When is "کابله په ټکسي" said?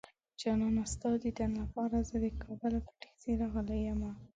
2.43-3.31